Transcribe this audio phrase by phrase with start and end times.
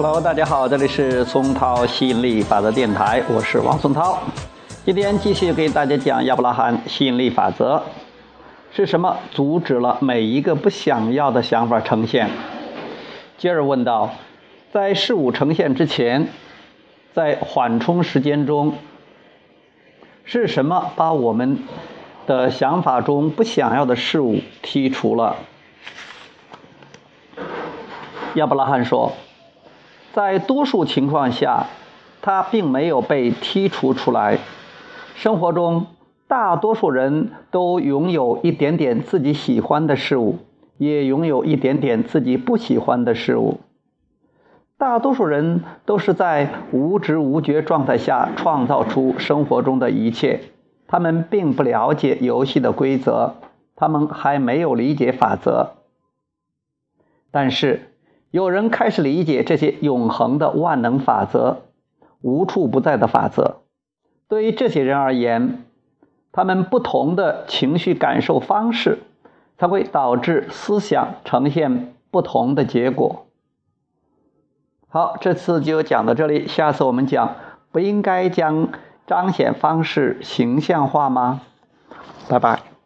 [0.00, 4.16] Hello，大家好，这里是松涛吸引力法则电台，我是王松涛。
[4.84, 7.82] 今天继续给大家讲亚伯拉罕吸引力法则
[8.70, 9.16] 是什么？
[9.32, 12.30] 阻止了每一个不想要的想法呈现。
[13.38, 14.10] 接着问道，
[14.70, 16.28] 在事物呈现之前，
[17.12, 18.74] 在缓冲时间中，
[20.22, 21.58] 是什么把我们
[22.24, 25.34] 的想法中不想要的事物剔除了？
[28.34, 29.12] 亚伯拉罕说。
[30.18, 31.66] 在多数情况下，
[32.20, 34.40] 它并没有被剔除出来。
[35.14, 35.86] 生活中，
[36.26, 40.40] 大多数人都拥有一点点自己喜欢的事物，
[40.76, 43.60] 也拥有一点点自己不喜欢的事物。
[44.76, 50.40] 大多数人都是在无知无觉状态下创造出生活中的一切。
[50.88, 53.34] 他们并不了解游戏的规则，
[53.76, 55.74] 他们还没有理解法则。
[57.30, 57.92] 但是。
[58.30, 61.62] 有人开始理解这些永恒的万能法则，
[62.20, 63.62] 无处不在的法则。
[64.28, 65.64] 对于这些人而言，
[66.32, 68.98] 他们不同的情绪感受方式，
[69.56, 73.26] 才会导致思想呈现不同的结果。
[74.88, 77.36] 好，这次就讲到这里，下次我们讲
[77.72, 78.68] 不应该将
[79.06, 81.40] 彰显方式形象化吗？
[82.28, 82.77] 拜拜。